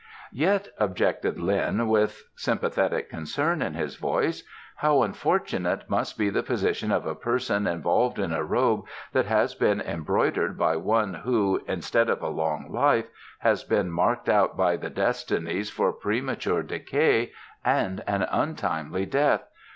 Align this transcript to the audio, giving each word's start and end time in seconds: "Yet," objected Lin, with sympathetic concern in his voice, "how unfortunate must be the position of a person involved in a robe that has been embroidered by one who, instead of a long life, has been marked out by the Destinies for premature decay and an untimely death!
"Yet," 0.33 0.69
objected 0.79 1.37
Lin, 1.39 1.87
with 1.87 2.23
sympathetic 2.35 3.07
concern 3.07 3.61
in 3.61 3.75
his 3.75 3.97
voice, 3.97 4.41
"how 4.77 5.03
unfortunate 5.03 5.87
must 5.91 6.17
be 6.17 6.31
the 6.31 6.41
position 6.41 6.91
of 6.91 7.05
a 7.05 7.13
person 7.13 7.67
involved 7.67 8.17
in 8.17 8.33
a 8.33 8.43
robe 8.43 8.87
that 9.13 9.27
has 9.27 9.53
been 9.53 9.79
embroidered 9.79 10.57
by 10.57 10.75
one 10.77 11.13
who, 11.13 11.61
instead 11.67 12.09
of 12.09 12.23
a 12.23 12.29
long 12.29 12.71
life, 12.71 13.09
has 13.41 13.63
been 13.63 13.91
marked 13.91 14.27
out 14.27 14.57
by 14.57 14.75
the 14.75 14.89
Destinies 14.89 15.69
for 15.69 15.93
premature 15.93 16.63
decay 16.63 17.31
and 17.63 18.03
an 18.07 18.23
untimely 18.23 19.05
death! 19.05 19.43